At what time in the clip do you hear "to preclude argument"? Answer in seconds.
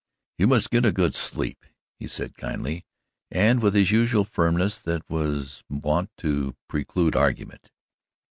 6.17-7.69